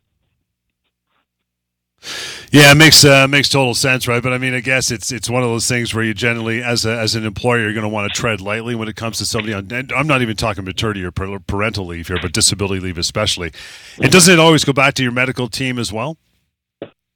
[2.51, 4.23] Yeah, it makes uh, makes total sense, right?
[4.23, 6.85] But I mean, I guess it's it's one of those things where you generally, as
[6.85, 9.27] a, as an employer, you're going to want to tread lightly when it comes to
[9.27, 9.69] somebody on.
[9.97, 13.53] I'm not even talking maternity or parental leave here, but disability leave especially.
[14.03, 16.17] And doesn't it always go back to your medical team as well?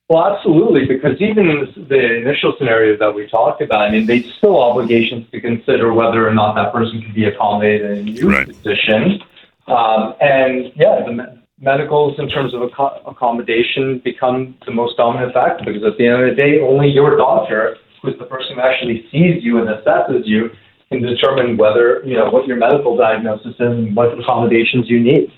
[0.08, 4.22] Well, absolutely, because even in the initial scenario that we talked about, I mean, they
[4.38, 8.30] still obligations to consider whether or not that person can be accommodated in a new
[8.30, 8.46] Right.
[8.46, 9.20] position.
[9.66, 15.64] Um, and yeah, the medicals in terms of acco- accommodation become the most dominant factor
[15.64, 19.06] because at the end of the day, only your doctor, who's the person who actually
[19.10, 20.50] sees you and assesses you,
[20.90, 25.32] can determine whether, you know, what your medical diagnosis is and what accommodations you need.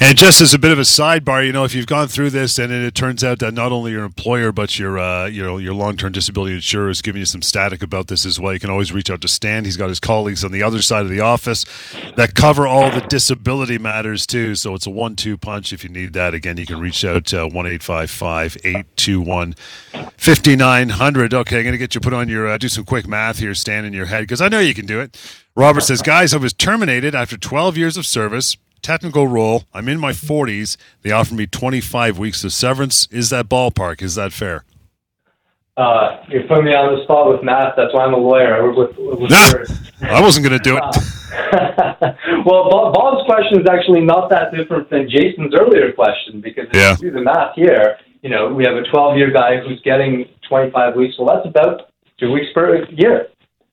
[0.00, 2.56] And just as a bit of a sidebar, you know, if you've gone through this
[2.56, 5.74] and it turns out that not only your employer but your, uh, you know, your
[5.74, 8.92] long-term disability insurer is giving you some static about this as well, you can always
[8.92, 9.64] reach out to Stan.
[9.64, 11.64] He's got his colleagues on the other side of the office
[12.14, 14.54] that cover all the disability matters too.
[14.54, 16.32] So it's a one-two punch if you need that.
[16.32, 19.54] Again, you can reach out to one eight five five eight two one
[20.16, 21.34] fifty nine hundred.
[21.34, 23.54] Okay, I'm going to get you put on your uh, do some quick math here,
[23.54, 25.20] Stan, in your head because I know you can do it.
[25.56, 28.56] Robert says, guys, I was terminated after 12 years of service.
[28.82, 29.64] Technical role.
[29.74, 30.76] I'm in my 40s.
[31.02, 33.06] They offer me 25 weeks of severance.
[33.10, 34.02] Is that ballpark?
[34.02, 34.64] Is that fair?
[35.76, 37.74] Uh, you're putting me on the spot with math.
[37.76, 38.54] That's why I'm a lawyer.
[38.56, 39.70] I work with, with Nah, lawyers.
[40.02, 40.82] I wasn't going to do it.
[42.46, 46.92] well, Bob's question is actually not that different than Jason's earlier question because if Yeah.
[47.00, 50.26] you do the math here, you know, we have a 12 year guy who's getting
[50.48, 51.14] 25 weeks.
[51.18, 53.28] Well, that's about two weeks per year.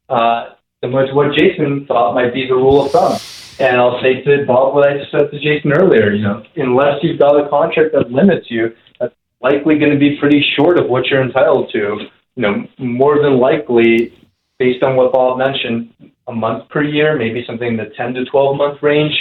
[0.07, 0.49] Uh,
[0.83, 3.17] similar to what Jason thought might be the rule of thumb.
[3.59, 7.01] And I'll say to Bob what I just said to Jason earlier, you know, unless
[7.01, 10.89] you've got a contract that limits you, that's likely going to be pretty short of
[10.89, 11.99] what you're entitled to.
[12.35, 14.13] You know, more than likely,
[14.59, 15.93] based on what Bob mentioned,
[16.27, 19.13] a month per year, maybe something in the 10 to 12 month range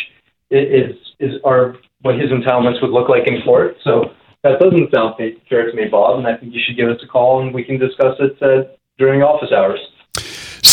[0.50, 3.76] is is are what his entitlements would look like in court.
[3.84, 6.88] So that doesn't sound fa- fair to me, Bob, and I think you should give
[6.88, 9.80] us a call and we can discuss it uh, during office hours.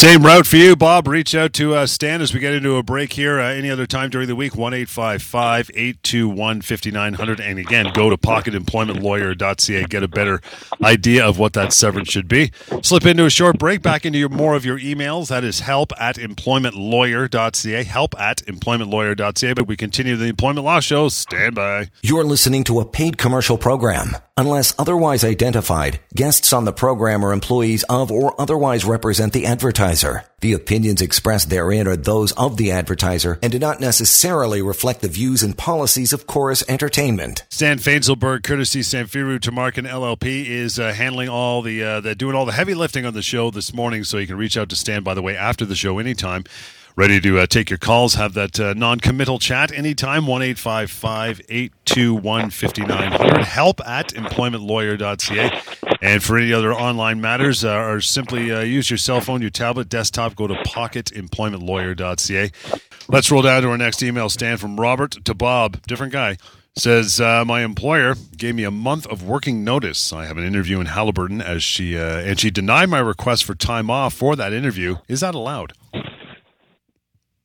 [0.01, 1.07] Same route for you, Bob.
[1.07, 3.39] Reach out to uh, Stan as we get into a break here.
[3.39, 7.39] Uh, any other time during the week, 1 821 5900.
[7.39, 9.83] And again, go to pocketemploymentlawyer.ca.
[9.83, 10.41] Get a better
[10.83, 12.51] idea of what that severance should be.
[12.81, 15.27] Slip into a short break, back into your, more of your emails.
[15.27, 17.83] That is help at employmentlawyer.ca.
[17.83, 19.53] Help at employmentlawyer.ca.
[19.53, 21.09] But we continue the employment law show.
[21.09, 21.91] Stand by.
[22.01, 24.17] You're listening to a paid commercial program.
[24.35, 29.90] Unless otherwise identified, guests on the program are employees of or otherwise represent the advertiser.
[30.39, 35.09] The opinions expressed therein are those of the advertiser and do not necessarily reflect the
[35.09, 37.43] views and policies of Chorus Entertainment.
[37.49, 42.45] Stan Fainzilberg, courtesy Samfiru Tamarkin LLP, is uh, handling all the, uh, the doing all
[42.45, 44.05] the heavy lifting on the show this morning.
[44.05, 46.45] So you can reach out to Stan, by the way, after the show anytime
[46.95, 48.15] ready to uh, take your calls.
[48.15, 50.27] Have that uh, non committal chat anytime.
[50.27, 53.43] 1 821 5900.
[53.43, 55.61] Help at employmentlawyer.ca.
[56.01, 59.51] And for any other online matters, uh, or simply uh, use your cell phone, your
[59.51, 62.51] tablet, desktop, go to pocketemploymentlawyer.ca.
[63.07, 65.81] Let's roll down to our next email, Stan, from Robert to Bob.
[65.85, 66.37] Different guy
[66.75, 70.13] says uh, my employer gave me a month of working notice.
[70.13, 73.55] I have an interview in Haliburton as she uh, and she denied my request for
[73.55, 74.97] time off for that interview.
[75.07, 75.73] Is that allowed?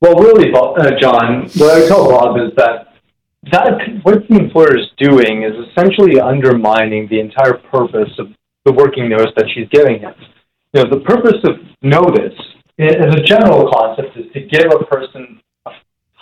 [0.01, 2.95] Well, really, uh, John, what I tell Bob is that
[3.53, 8.29] that what the employer is doing is essentially undermining the entire purpose of
[8.65, 10.13] the working notice that she's giving him.
[10.75, 12.35] You know, the purpose of notice,
[12.79, 15.41] as a general concept, is to give a person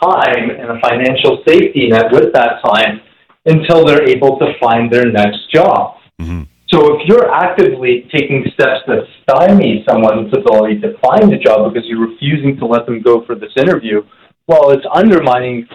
[0.02, 3.00] time and a financial safety net with that time
[3.46, 5.96] until they're able to find their next job.
[6.20, 6.42] Mm-hmm.
[6.72, 11.86] So if you're actively taking steps that stymie someone's ability to find a job because
[11.86, 14.02] you're refusing to let them go for this interview,
[14.48, 15.66] well, it's undermining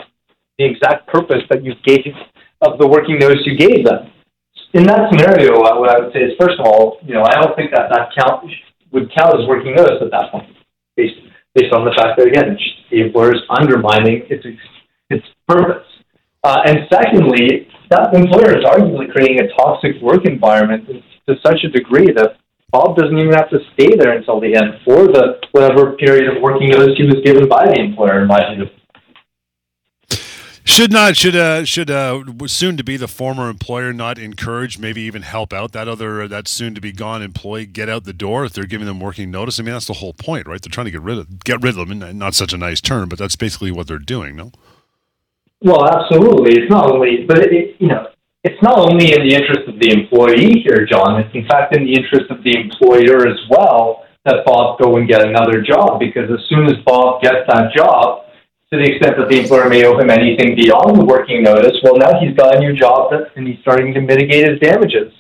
[0.58, 2.14] the exact purpose that you gave
[2.62, 4.12] of the working notice you gave them.
[4.74, 7.56] In that scenario, what I would say is, first of all, you know, I don't
[7.56, 8.46] think that that count
[8.92, 10.50] would count as working notice at that point,
[10.96, 11.16] based
[11.56, 12.58] based on the fact that again,
[12.92, 14.46] the employer is undermining its
[15.10, 15.86] its purpose.
[16.44, 21.70] Uh, and secondly, that employer is arguably creating a toxic work environment to such a
[21.70, 22.38] degree that
[22.72, 26.42] Bob doesn't even have to stay there until the end for the whatever period of
[26.42, 28.66] working notice he was given by the employer, in my view.
[30.66, 35.02] Should not should uh should uh soon to be the former employer not encourage maybe
[35.02, 38.46] even help out that other that soon to be gone employee get out the door
[38.46, 39.60] if they're giving them working notice?
[39.60, 40.62] I mean that's the whole point, right?
[40.62, 42.82] They're trying to get rid of get rid of them, and not such a nice
[42.82, 44.36] term, but that's basically what they're doing.
[44.36, 44.52] No.
[45.62, 46.62] Well, absolutely.
[46.62, 48.08] It's not only, but it, you know,
[48.44, 51.20] it's not only in the interest of the employee here, John.
[51.20, 55.08] It's in fact in the interest of the employer as well that Bob go and
[55.08, 58.26] get another job because as soon as Bob gets that job,
[58.72, 61.98] to the extent that the employer may owe him anything beyond the working notice, well,
[61.98, 65.12] now he's got a new job and he's starting to mitigate his damages.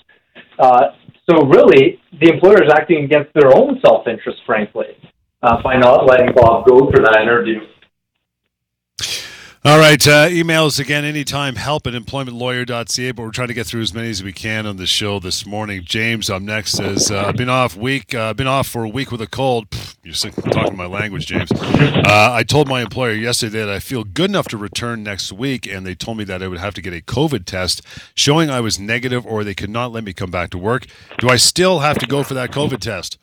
[0.57, 0.95] Uh,
[1.29, 4.95] so really, the employer is acting against their own self-interest, frankly,
[5.41, 7.59] uh, by not letting Bob go for that interview.
[9.69, 10.07] All right.
[10.07, 14.09] Uh, emails again anytime help at employmentlawyer.ca, but we're trying to get through as many
[14.09, 15.83] as we can on the show this morning.
[15.85, 19.11] James I'm next says, uh, I've been off week, uh, been off for a week
[19.11, 19.69] with a cold.
[19.69, 21.51] Pfft, you're talking my language, James.
[21.51, 25.67] Uh, I told my employer yesterday that I feel good enough to return next week,
[25.67, 27.83] and they told me that I would have to get a COVID test
[28.15, 30.87] showing I was negative or they could not let me come back to work.
[31.19, 33.19] Do I still have to go for that COVID test?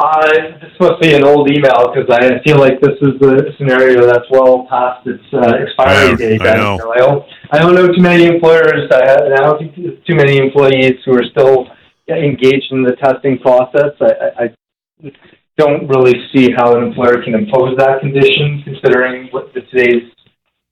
[0.00, 4.06] Uh, this must be an old email because I feel like this is a scenario
[4.06, 6.40] that's well past its uh, expiry date.
[6.40, 6.78] I, know.
[6.90, 8.88] I, don't, I don't know too many employers.
[8.90, 9.74] I, I don't think
[10.06, 11.66] too many employees who are still
[12.08, 13.92] engaged in the testing process.
[14.00, 15.12] I, I
[15.58, 20.08] don't really see how an employer can impose that condition, considering what the, today's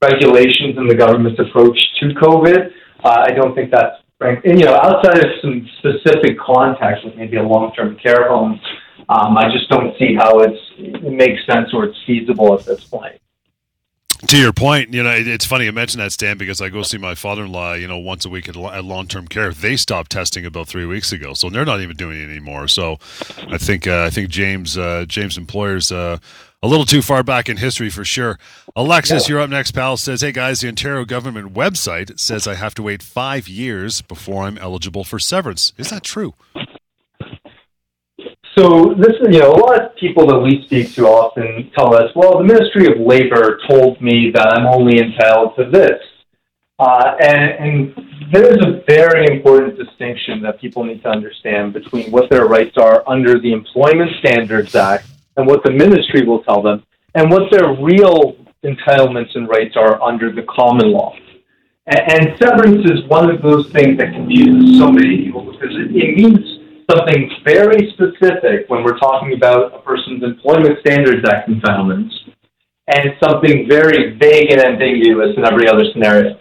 [0.02, 2.70] regulations and the government's approach to COVID.
[3.04, 4.38] Uh, I don't think that's right.
[4.44, 8.58] And, you know, outside of some specific context, like maybe a long-term care home
[9.08, 12.84] um, I just don't see how it's it makes sense or it's feasible at this
[12.84, 13.20] point.
[14.26, 16.98] To your point, you know, it's funny you mentioned that, Stan, because I go see
[16.98, 19.52] my father-in-law, you know, once a week at, long-term care.
[19.52, 22.66] They stopped testing about three weeks ago, so they're not even doing it anymore.
[22.66, 22.98] So,
[23.48, 26.18] I think uh, I think James uh, James employers uh,
[26.62, 28.40] a little too far back in history for sure.
[28.74, 29.34] Alexis, yeah.
[29.34, 29.96] you're up next, pal.
[29.96, 34.44] Says, hey guys, the Ontario government website says I have to wait five years before
[34.44, 35.72] I'm eligible for severance.
[35.78, 36.34] Is that true?
[38.58, 41.94] So this is, you know, a lot of people that we speak to often tell
[41.94, 46.02] us, well, the Ministry of Labor told me that I'm only entitled to this.
[46.80, 52.30] Uh, and, and there's a very important distinction that people need to understand between what
[52.30, 56.82] their rights are under the Employment Standards Act and what the ministry will tell them,
[57.14, 61.14] and what their real entitlements and rights are under the common law.
[61.86, 65.94] And, and severance is one of those things that confuses so many people because it,
[65.94, 66.47] it means
[66.90, 72.12] something very specific when we're talking about a person's Employment Standards Act entitlements,
[72.88, 76.38] and something very vague and ambiguous in every other scenario.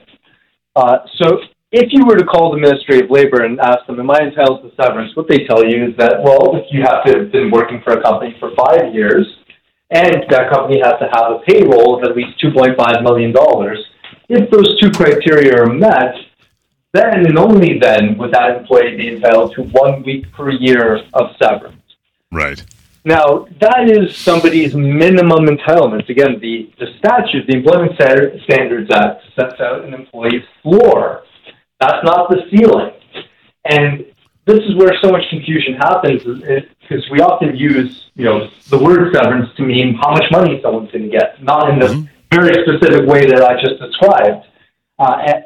[0.76, 1.40] Uh, so
[1.72, 4.64] if you were to call the Ministry of Labor and ask them, am I entitled
[4.64, 7.52] to severance, what they tell you is that, well, if you have to have been
[7.52, 9.28] working for a company for five years,
[9.92, 13.34] and that company has to have a payroll of at least $2.5 million,
[14.30, 16.16] if those two criteria are met,
[16.98, 21.36] then and only then would that employee be entitled to one week per year of
[21.42, 21.82] severance.
[22.32, 22.64] Right.
[23.06, 26.10] Now, that is somebody's minimum entitlements.
[26.10, 31.24] Again, the, the statute, the Employment Standards Act, sets out an employee's floor
[31.80, 32.94] that's not the ceiling.
[33.66, 34.06] And
[34.46, 39.14] this is where so much confusion happens because we often use, you know, the word
[39.14, 42.36] severance to mean how much money someone's going to get, not in the mm-hmm.
[42.36, 44.46] very specific way that I just described.
[44.98, 45.42] Uh,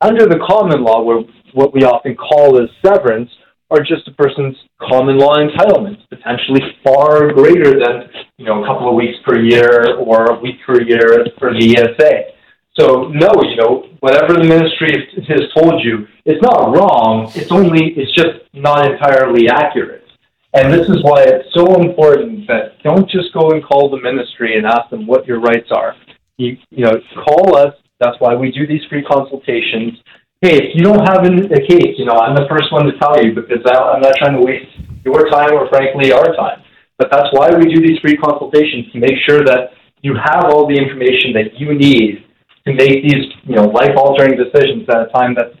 [0.00, 1.22] under the common law, where
[1.54, 3.30] what we often call as severance
[3.70, 8.88] are just a person's common law entitlements, potentially far greater than, you know, a couple
[8.88, 12.36] of weeks per year or a week per year for the ESA.
[12.78, 17.32] So no, you know, whatever the ministry has told you, it's not wrong.
[17.34, 20.04] It's only it's just not entirely accurate.
[20.52, 24.56] And this is why it's so important that don't just go and call the ministry
[24.56, 25.96] and ask them what your rights are.
[26.36, 27.74] You you know, call us.
[28.00, 29.98] That's why we do these free consultations.
[30.42, 33.16] Hey, if you don't have a case, you know, I'm the first one to tell
[33.24, 34.68] you because I'm not trying to waste
[35.04, 36.62] your time or frankly our time.
[36.98, 40.66] But that's why we do these free consultations to make sure that you have all
[40.66, 42.24] the information that you need
[42.66, 45.54] to make these you know life altering decisions at a time that's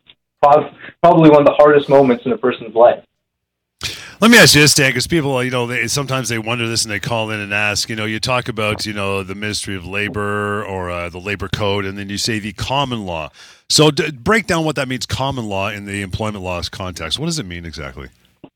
[1.02, 3.02] probably one of the hardest moments in a person's life.
[4.18, 6.84] Let me ask you this, Stan, because people, you know, they, sometimes they wonder this
[6.84, 7.90] and they call in and ask.
[7.90, 11.48] You know, you talk about, you know, the Ministry of Labor or uh, the Labor
[11.48, 13.28] Code, and then you say the common law.
[13.68, 17.18] So, d- break down what that means, common law, in the employment laws context.
[17.18, 18.08] What does it mean exactly?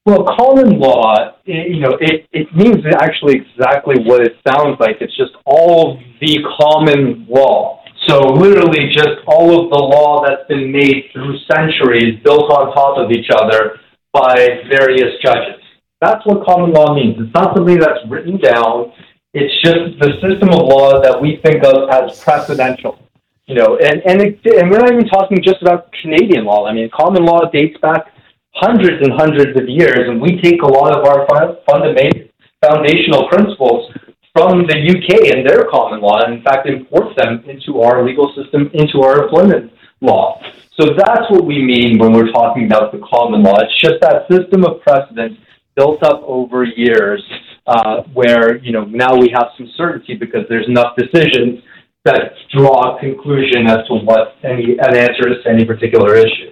[0.07, 4.97] Well, common law, you know, it, it means actually exactly what it sounds like.
[5.03, 7.85] It's just all the common law.
[8.09, 12.97] So literally just all of the law that's been made through centuries built on top
[12.97, 13.80] of each other
[14.13, 14.35] by
[14.69, 15.61] various judges.
[16.01, 17.17] That's what common law means.
[17.19, 18.93] It's not something that's written down.
[19.35, 22.99] It's just the system of law that we think of as precedential.
[23.47, 26.67] You know, and and, it, and we're not even talking just about Canadian law.
[26.67, 28.07] I mean, common law dates back
[28.55, 31.27] hundreds and hundreds of years, and we take a lot of our
[31.69, 32.31] fundamental
[32.63, 33.93] foundational principles
[34.33, 38.33] from the UK and their common law, and in fact import them into our legal
[38.37, 40.41] system, into our employment law.
[40.81, 43.59] So that's what we mean when we're talking about the common law.
[43.61, 45.39] It's just that system of precedent
[45.77, 47.23] built up over years,
[47.67, 51.63] uh, where you know now we have some certainty because there's enough decisions
[52.05, 56.51] that draw a conclusion as to what any an answer is to any particular issue.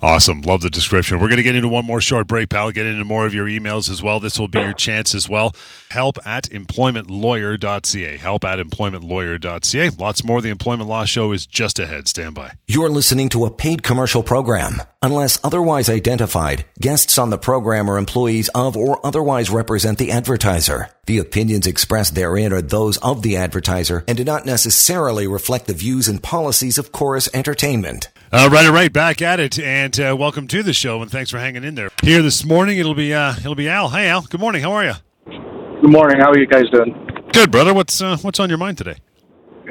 [0.00, 0.42] Awesome.
[0.42, 1.18] Love the description.
[1.18, 2.70] We're going to get into one more short break, pal.
[2.70, 4.20] Get into more of your emails as well.
[4.20, 5.54] This will be your chance as well.
[5.90, 8.16] Help at employmentlawyer.ca.
[8.16, 9.90] Help at employmentlawyer.ca.
[9.98, 10.40] Lots more.
[10.40, 12.06] The Employment Law Show is just ahead.
[12.08, 12.52] Stand by.
[12.66, 14.82] You're listening to a paid commercial program.
[15.00, 20.90] Unless otherwise identified, guests on the program are employees of or otherwise represent the advertiser.
[21.06, 25.72] The opinions expressed therein are those of the advertiser and do not necessarily reflect the
[25.74, 28.08] views and policies of Chorus Entertainment.
[28.30, 31.38] Uh, right, right, back at it, and uh, welcome to the show, and thanks for
[31.38, 31.90] hanging in there.
[32.02, 33.88] Here this morning, it'll be uh, it'll be Al.
[33.88, 34.20] Hey, Al.
[34.20, 34.60] Good morning.
[34.60, 34.92] How are you?
[35.80, 36.20] Good morning.
[36.20, 36.92] How are you guys doing?
[37.32, 37.72] Good, brother.
[37.72, 38.96] What's uh, what's on your mind today?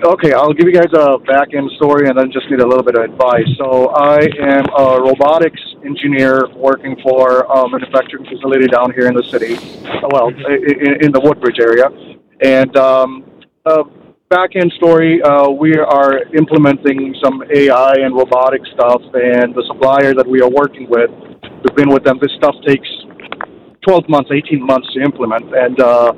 [0.03, 2.83] Okay, I'll give you guys a back end story, and then just need a little
[2.83, 3.47] bit of advice.
[3.59, 9.23] So, I am a robotics engineer working for a manufacturing facility down here in the
[9.23, 9.53] city.
[10.09, 11.89] Well, in, in the Woodbridge area,
[12.41, 13.31] and um,
[13.67, 13.83] uh,
[14.29, 20.13] back end story, uh, we are implementing some AI and robotic stuff, and the supplier
[20.13, 21.09] that we are working with,
[21.63, 22.19] we've been with them.
[22.21, 22.87] This stuff takes
[23.87, 26.11] 12 months, 18 months to implement, and uh,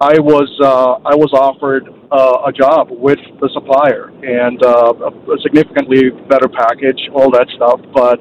[0.00, 5.38] I was uh, I was offered uh, a job with the supplier and uh, a
[5.42, 7.78] significantly better package, all that stuff.
[7.94, 8.18] But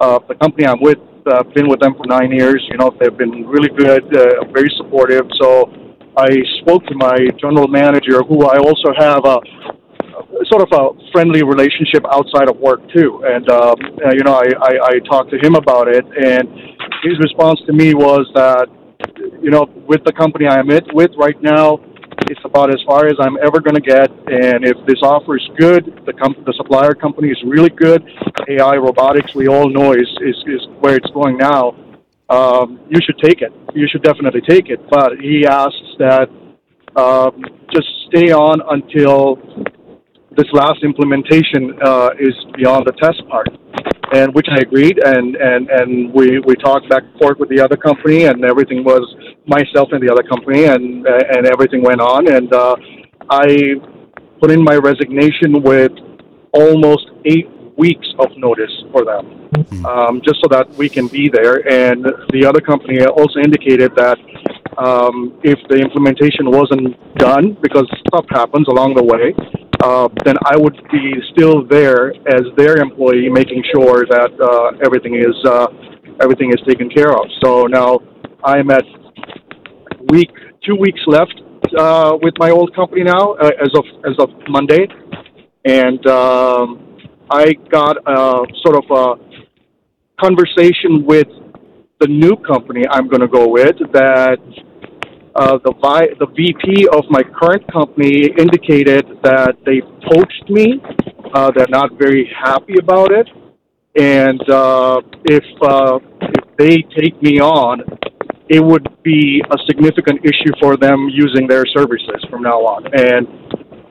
[0.00, 2.64] uh, the company I'm with, uh, been with them for nine years.
[2.70, 5.26] You know, they've been really good, uh, very supportive.
[5.36, 5.87] So
[6.18, 9.38] I spoke to my general manager, who I also have a
[10.50, 13.22] sort of a friendly relationship outside of work too.
[13.24, 16.48] And um, uh, you know, I, I, I talked to him about it, and
[17.04, 18.66] his response to me was that
[19.40, 21.78] you know, with the company I'm with right now,
[22.28, 24.10] it's about as far as I'm ever going to get.
[24.10, 28.02] And if this offer is good, the com- the supplier company is really good.
[28.48, 31.74] AI robotics, we all know, is is, is where it's going now
[32.28, 33.52] um, you should take it.
[33.74, 34.80] You should definitely take it.
[34.90, 36.28] But he asks that
[36.96, 39.36] um, just stay on until
[40.36, 43.48] this last implementation uh, is beyond the test part.
[44.14, 47.60] and which I agreed, and and and we we talked back and forth with the
[47.60, 49.04] other company, and everything was
[49.46, 52.76] myself and the other company, and and everything went on, and uh,
[53.30, 53.74] I
[54.40, 55.92] put in my resignation with
[56.52, 57.48] almost eight
[57.78, 59.24] weeks of notice for them,
[59.86, 61.56] um, just so that we can be there.
[61.66, 62.04] And
[62.34, 64.18] the other company also indicated that
[64.78, 69.34] um, if the implementation wasn't done, because stuff happens along the way,
[69.80, 75.14] uh, then I would be still there as their employee, making sure that uh, everything
[75.14, 75.66] is uh,
[76.20, 77.26] everything is taken care of.
[77.42, 78.00] So now
[78.44, 78.84] I'm at
[80.10, 80.30] week
[80.64, 81.40] two weeks left
[81.76, 84.86] uh, with my old company now uh, as of as of Monday,
[85.64, 86.87] and um,
[87.30, 89.28] I got a sort of a
[90.20, 91.28] conversation with
[92.00, 94.38] the new company I'm going to go with that
[95.34, 100.80] uh, the vi- the VP of my current company indicated that they poached me.
[101.34, 103.28] Uh, they're not very happy about it,
[103.94, 107.82] and uh, if uh, if they take me on,
[108.48, 112.86] it would be a significant issue for them using their services from now on.
[112.94, 113.28] And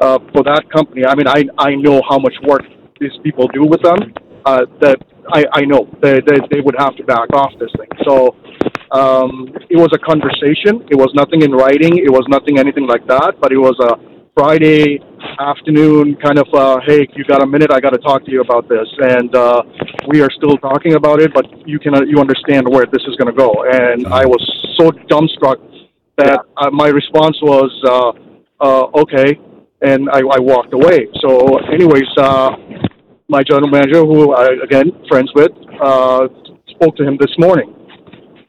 [0.01, 2.63] uh, for that company, I mean, I I know how much work
[2.99, 4.13] these people do with them.
[4.45, 4.97] Uh, that
[5.33, 7.89] I, I know they, they they would have to back off this thing.
[8.07, 8.35] So
[8.91, 10.87] um, it was a conversation.
[10.89, 11.97] It was nothing in writing.
[11.97, 13.35] It was nothing anything like that.
[13.41, 13.99] But it was a
[14.37, 14.99] Friday
[15.39, 17.71] afternoon kind of uh, hey, you got a minute?
[17.71, 18.87] I got to talk to you about this.
[18.99, 19.63] And uh,
[20.07, 23.33] we are still talking about it, but you can you understand where this is going
[23.33, 23.51] to go.
[23.67, 24.41] And I was
[24.79, 25.59] so dumbstruck
[26.17, 28.11] that uh, my response was uh,
[28.59, 29.39] uh, okay,
[29.81, 31.07] and I, I walked away.
[31.21, 32.55] So, anyways, uh,
[33.30, 35.51] my general manager, who I again friends with,
[35.82, 36.28] uh,
[36.69, 37.73] spoke to him this morning,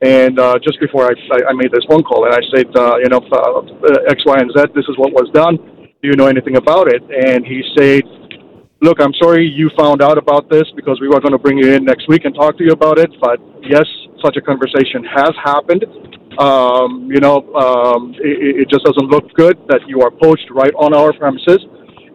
[0.02, 2.96] and uh, just before I, I, I made this phone call, and I said, uh,
[2.98, 5.56] you know, uh, X, Y, and Z, this is what was done.
[6.00, 7.02] Do you know anything about it?
[7.02, 8.02] And he said,
[8.80, 11.72] look, I'm sorry you found out about this because we were going to bring you
[11.72, 13.10] in next week and talk to you about it.
[13.20, 13.84] But yes,
[14.24, 15.84] such a conversation has happened.
[16.38, 20.72] Um, you know, um, it, it just doesn't look good that you are poached right
[20.78, 21.58] on our premises,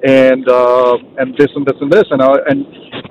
[0.03, 2.03] and uh, and this and this and this.
[2.11, 2.65] And uh, and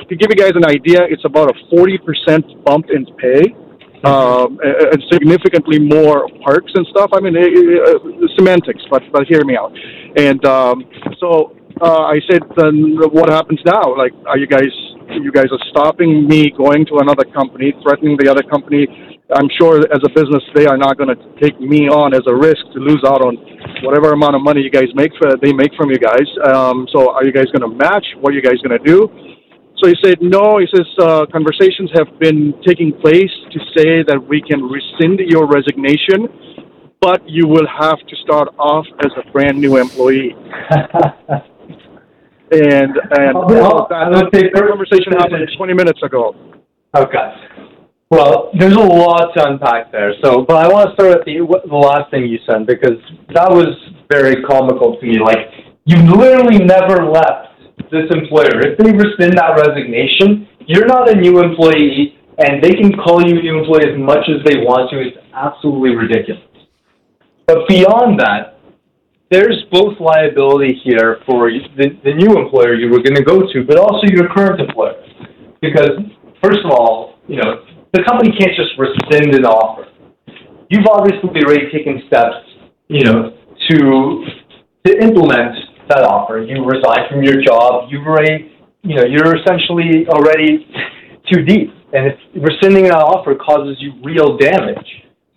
[0.09, 3.55] to give you guys an idea, it's about a forty percent bump in pay.
[4.05, 7.11] Um, and significantly more perks and stuff.
[7.15, 9.73] I mean, it, it, uh, semantics, but but hear me out.
[10.17, 10.85] And um,
[11.21, 13.97] so uh, I said, then what happens now?
[13.97, 14.75] Like, are you guys,
[15.09, 18.89] you guys are stopping me going to another company, threatening the other company.
[19.35, 22.35] I'm sure as a business, they are not going to take me on as a
[22.35, 23.37] risk to lose out on
[23.83, 26.29] whatever amount of money you guys make for, they make from you guys.
[26.45, 28.05] Um, so are you guys going to match?
[28.21, 29.09] What are you guys going to do?
[29.83, 34.21] So he said, no, he says, uh, conversations have been taking place to say that
[34.29, 36.29] we can rescind your resignation,
[37.01, 40.37] but you will have to start off as a brand new employee.
[42.53, 46.37] and and I'll be- that, that conversation happened 20 minutes ago.
[46.95, 47.62] Okay.
[48.13, 50.13] Well, there's a lot to unpack there.
[50.23, 53.01] So, but I want to start with the the last thing you said because
[53.33, 53.73] that was
[54.13, 55.17] very comical to me.
[55.17, 55.49] Like,
[55.89, 57.57] you've literally never left
[57.89, 58.69] this employer.
[58.69, 63.41] If they rescind that resignation, you're not a new employee, and they can call you
[63.41, 65.01] a new employee as much as they want to.
[65.01, 66.45] It's absolutely ridiculous.
[67.49, 68.61] But beyond that,
[69.31, 73.65] there's both liability here for the, the new employer you were going to go to,
[73.65, 75.01] but also your current employer.
[75.65, 75.97] Because,
[76.45, 79.89] first of all, you know, the company can't just rescind an offer.
[80.71, 82.41] You've obviously already taken steps,
[82.89, 83.37] you know,
[83.69, 84.25] to
[84.87, 85.55] to implement
[85.89, 86.41] that offer.
[86.41, 87.93] You resigned from your job.
[87.93, 88.51] You've already,
[88.83, 90.67] you know, you're essentially already
[91.31, 94.89] too deep, and if rescinding that offer causes you real damage.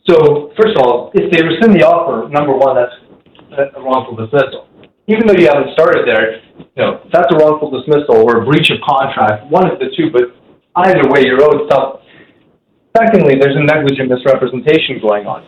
[0.08, 4.70] So, first of all, if they rescind the offer, number one, that's a wrongful dismissal.
[5.08, 8.70] Even though you haven't started there, you know, that's a wrongful dismissal or a breach
[8.72, 10.34] of contract, one of the two, but
[10.88, 12.05] either way, you're owed something.
[12.96, 15.43] Secondly, there's a negligent misrepresentation going on.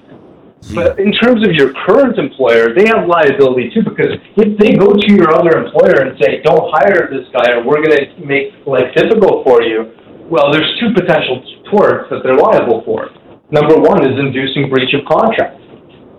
[0.75, 4.91] But in terms of your current employer, they have liability too because if they go
[4.91, 8.51] to your other employer and say, don't hire this guy or we're going to make
[8.67, 9.95] life difficult for you,
[10.27, 11.39] well, there's two potential
[11.71, 13.07] torts that they're liable for.
[13.47, 15.55] Number one is inducing breach of contract.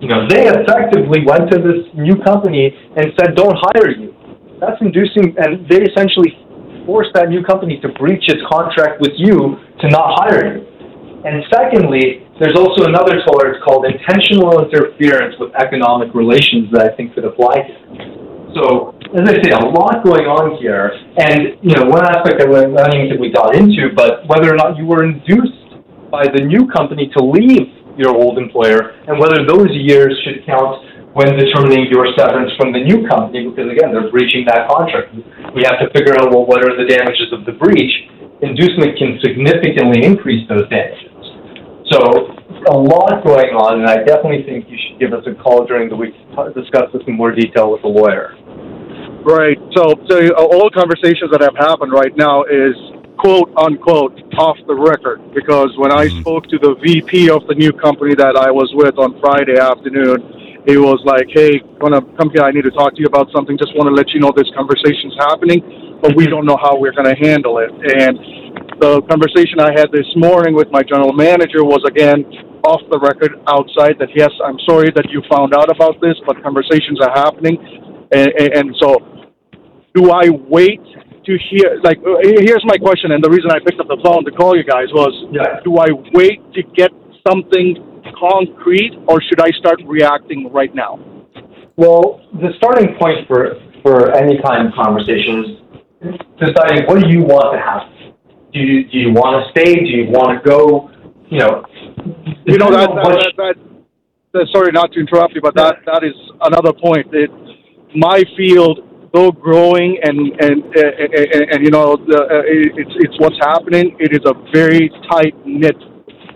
[0.01, 4.15] You know, they effectively went to this new company and said, don't hire you.
[4.63, 6.33] That's inducing, and they essentially
[6.87, 10.78] forced that new company to breach its contract with you to not hire you.
[11.25, 17.15] And secondly, there's also another tort called intentional interference with economic relations that I think
[17.15, 17.83] could apply here.
[18.55, 20.95] So, as I say, a lot going on here.
[21.19, 24.57] And, you know, one aspect I don't even think we got into, but whether or
[24.57, 25.59] not you were induced
[26.11, 30.87] by the new company to leave your old employer and whether those years should count
[31.13, 35.11] when determining your severance from the new company because again they're breaching that contract
[35.51, 37.91] we have to figure out well what are the damages of the breach
[38.43, 41.11] inducement can significantly increase those damages.
[41.91, 42.35] So
[42.69, 45.89] a lot going on, and I definitely think you should give us a call during
[45.89, 48.37] the week to discuss this in more detail with a lawyer.
[49.25, 49.59] Right.
[49.77, 52.75] So, so all conversations that have happened right now is
[53.19, 56.21] quote unquote off the record because when I Mhm.
[56.21, 60.23] spoke to the VP of the new company that I was with on Friday afternoon,
[60.67, 62.43] he was like, "Hey, gonna come here.
[62.45, 63.59] I need to talk to you about something.
[63.59, 65.63] Just want to let you know this conversation's happening,
[66.01, 67.71] but we don't know how we're gonna handle it."
[68.01, 68.19] And
[68.81, 72.25] the conversation I had this morning with my general manager was again
[72.65, 76.43] off the record outside that yes, I'm sorry that you found out about this, but
[76.43, 77.57] conversations are happening,
[78.13, 78.99] and, and, and so
[79.95, 80.83] do I wait
[81.27, 81.81] to hear?
[81.83, 84.57] Like, uh, here's my question, and the reason I picked up the phone to call
[84.57, 85.61] you guys was: Yeah.
[85.65, 86.91] Do I wait to get
[87.27, 90.99] something concrete, or should I start reacting right now?
[91.77, 95.51] Well, the starting point for, for any kind of conversation is
[96.39, 98.15] deciding what do you want to happen.
[98.53, 99.75] Do you, do you want to stay?
[99.75, 100.91] Do you want to go?
[101.31, 101.65] You know,
[102.47, 103.57] You know that depending on that, that, that,
[104.33, 107.07] that sorry not to interrupt you, but that that is another point.
[107.13, 107.31] It,
[107.95, 110.99] my field, though growing and and and,
[111.35, 113.97] and, and you know the, uh, it's it's what's happening.
[114.01, 115.77] It is a very tight knit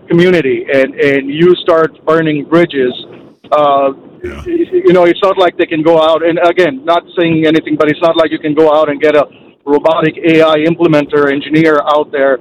[0.08, 2.92] community, and and you start burning bridges.
[3.50, 3.92] Uh,
[4.22, 4.38] Yeah.
[4.86, 7.90] You know, it's not like they can go out and again, not saying anything, but
[7.90, 9.24] it's not like you can go out and get a
[9.64, 12.38] robotic AI implementer engineer out there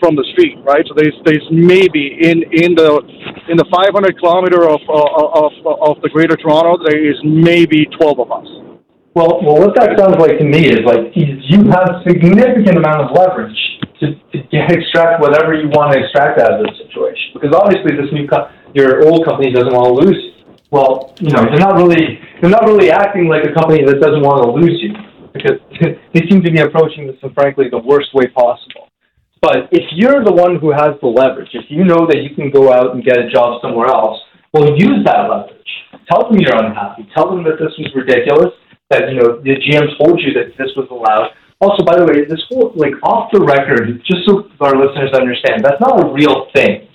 [0.00, 0.84] from the street, right?
[0.88, 3.00] So there's there's maybe in in the
[3.48, 8.20] in the 500 kilometer of uh, of of the Greater Toronto, there is maybe 12
[8.20, 8.48] of us.
[9.14, 13.14] Well, well, what that sounds like to me is like you have significant amount of
[13.14, 13.54] leverage
[14.02, 17.38] to, to get, extract whatever you want to extract out of this situation.
[17.38, 20.32] Because obviously, this new co- your old company doesn't want to lose you.
[20.74, 24.26] Well, you know, they're not really they're not really acting like a company that doesn't
[24.26, 24.92] want to lose you
[25.34, 25.58] because
[26.14, 28.88] they seem to be approaching this frankly the worst way possible.
[29.42, 32.48] But if you're the one who has the leverage, if you know that you can
[32.48, 34.16] go out and get a job somewhere else,
[34.54, 35.72] well, use that leverage.
[36.08, 37.04] Tell them you're unhappy.
[37.12, 38.54] Tell them that this was ridiculous.
[38.88, 41.36] That you know the GM told you that this was allowed.
[41.60, 45.64] Also, by the way, this whole like off the record, just so our listeners understand,
[45.64, 46.88] that's not a real thing.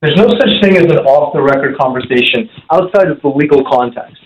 [0.00, 4.18] There's no such thing as an off the record conversation outside of the legal context.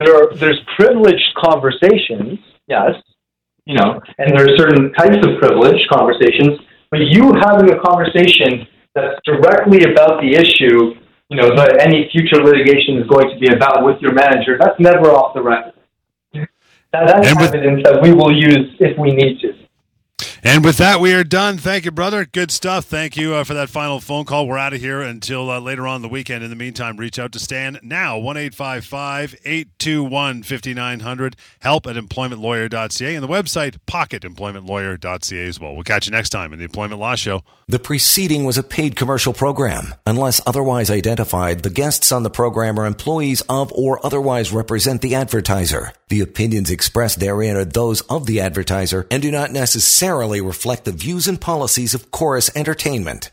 [0.00, 2.98] There are there's privileged conversations, yes,
[3.70, 6.58] you know, and there are certain types of privileged conversations.
[6.90, 8.66] But you having a conversation
[8.96, 10.98] that's directly about the issue,
[11.30, 14.74] you know, that any future litigation is going to be about with your manager, that's
[14.80, 15.74] never off the record.
[16.92, 19.54] That, that's And with- evidence that we will use if we need to.
[20.42, 21.58] And with that, we are done.
[21.58, 22.24] Thank you, brother.
[22.24, 22.86] Good stuff.
[22.86, 24.48] Thank you uh, for that final phone call.
[24.48, 26.42] We're out of here until uh, later on the weekend.
[26.42, 33.22] In the meantime, reach out to Stan now, 1 821 5900, help at employmentlawyer.ca, and
[33.22, 35.74] the website pocketemploymentlawyer.ca as well.
[35.74, 37.42] We'll catch you next time in the Employment Law Show.
[37.68, 39.94] The preceding was a paid commercial program.
[40.06, 45.14] Unless otherwise identified, the guests on the program are employees of or otherwise represent the
[45.14, 45.92] advertiser.
[46.08, 50.92] The opinions expressed therein are those of the advertiser and do not necessarily reflect the
[50.92, 53.28] views and policies of Chorus Entertainment.